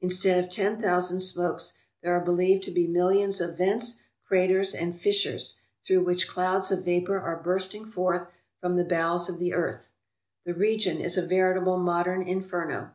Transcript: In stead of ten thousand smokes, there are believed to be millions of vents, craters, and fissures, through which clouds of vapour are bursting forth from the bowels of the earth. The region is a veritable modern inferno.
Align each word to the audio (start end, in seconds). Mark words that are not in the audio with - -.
In 0.00 0.10
stead 0.10 0.42
of 0.42 0.50
ten 0.50 0.76
thousand 0.82 1.20
smokes, 1.20 1.78
there 2.02 2.12
are 2.12 2.24
believed 2.24 2.64
to 2.64 2.72
be 2.72 2.88
millions 2.88 3.40
of 3.40 3.56
vents, 3.56 4.00
craters, 4.26 4.74
and 4.74 4.92
fissures, 5.00 5.60
through 5.86 6.02
which 6.02 6.26
clouds 6.26 6.72
of 6.72 6.84
vapour 6.84 7.20
are 7.20 7.40
bursting 7.40 7.84
forth 7.84 8.26
from 8.60 8.74
the 8.74 8.82
bowels 8.84 9.28
of 9.28 9.38
the 9.38 9.52
earth. 9.54 9.92
The 10.44 10.52
region 10.54 11.00
is 11.00 11.16
a 11.16 11.22
veritable 11.24 11.76
modern 11.78 12.22
inferno. 12.26 12.90